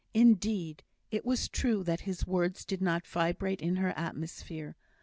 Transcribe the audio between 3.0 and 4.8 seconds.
vibrate in her atmosphere.